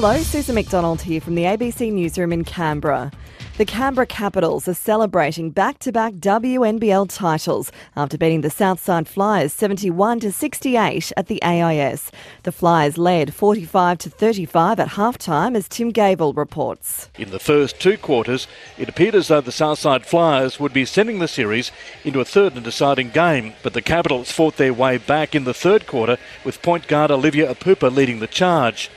[0.00, 3.10] Hello, Susan McDonald here from the ABC Newsroom in Canberra.
[3.56, 10.30] The Canberra Capitals are celebrating back-to-back WNBL titles after beating the Southside Flyers 71 to
[10.30, 12.12] 68 at the AIS.
[12.44, 17.10] The Flyers led 45 to 35 at halftime as Tim Gavel reports.
[17.18, 18.46] In the first two quarters,
[18.76, 21.72] it appeared as though the Southside Flyers would be sending the series
[22.04, 25.52] into a third and deciding game, but the Capitals fought their way back in the
[25.52, 28.92] third quarter with point guard Olivia Époupa leading the charge.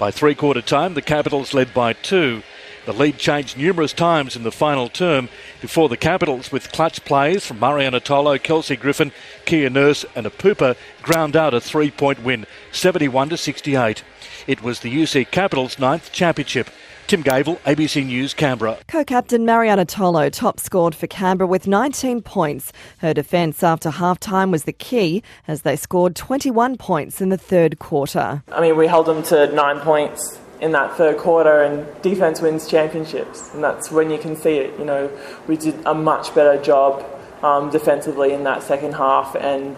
[0.00, 2.42] By three quarter time, the Capitals led by two.
[2.86, 5.28] The lead changed numerous times in the final term
[5.60, 9.12] before the Capitals, with clutch plays from Marianna Tolo, Kelsey Griffin,
[9.44, 14.02] Kia Nurse, and A Époupa, ground out a three point win, 71 to 68.
[14.46, 16.70] It was the UC Capitals' ninth championship.
[17.06, 18.78] Tim Gavel, ABC News, Canberra.
[18.86, 22.72] Co-captain Marianna Tolo top scored for Canberra with 19 points.
[22.98, 27.78] Her defence after half-time was the key as they scored 21 points in the third
[27.80, 28.42] quarter.
[28.52, 32.68] I mean, we held them to nine points in that third quarter, and defense wins
[32.68, 34.78] championships, and that's when you can see it.
[34.78, 35.10] You know,
[35.46, 37.04] we did a much better job
[37.42, 39.76] um, defensively in that second half, and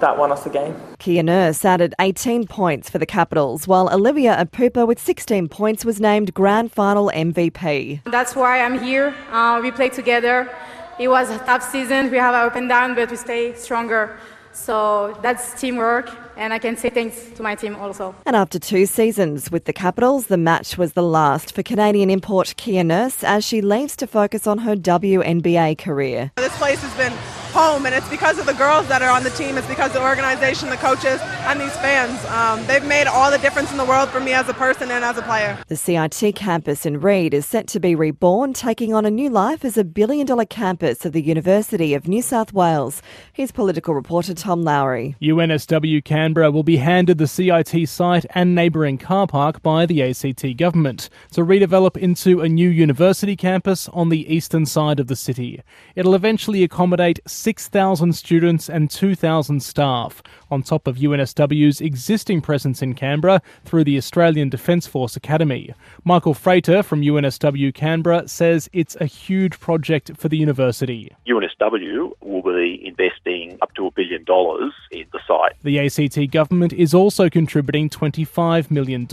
[0.00, 0.74] that won us the game.
[0.98, 6.00] Kia Nurse added 18 points for the Capitals, while Olivia Époupa with 16 points was
[6.00, 8.02] named Grand Final MVP.
[8.04, 9.14] That's why I'm here.
[9.30, 10.50] Uh, we played together.
[10.98, 12.10] It was a tough season.
[12.10, 14.18] We have our up and down, but we stay stronger.
[14.52, 18.14] So that's teamwork, and I can say thanks to my team also.
[18.26, 22.54] And after two seasons with the Capitals, the match was the last for Canadian import
[22.56, 26.32] Kia Nurse as she leaves to focus on her WNBA career.
[26.36, 29.30] This place has been home, and it's because of the girls that are on the
[29.30, 29.58] team.
[29.58, 32.24] It's because of the organization, the coaches, and these fans.
[32.26, 35.04] Um, they've made all the difference in the world for me as a person and
[35.04, 35.58] as a player.
[35.68, 39.64] The CIT campus in Reid is set to be reborn, taking on a new life
[39.64, 43.02] as a billion dollar campus of the University of New South Wales.
[43.32, 45.16] Here's political reporter Tom Lowry.
[45.20, 50.56] UNSW Canberra will be handed the CIT site and neighbouring car park by the ACT
[50.56, 55.60] government to redevelop into a new university campus on the eastern side of the city.
[55.94, 62.94] It'll eventually accommodate 6,000 students and 2,000 staff, on top of UNSW's existing presence in
[62.94, 65.72] Canberra through the Australian Defence Force Academy.
[66.04, 71.14] Michael Frater from UNSW Canberra says it's a huge project for the university.
[71.26, 75.54] UNSW will be investing up to a billion dollars in the site.
[75.62, 79.08] The ACT government is also contributing $25 million.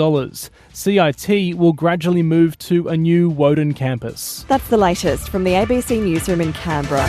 [0.74, 4.46] CIT will gradually move to a new Woden campus.
[4.50, 7.08] That's the latest from the ABC Newsroom in Canberra.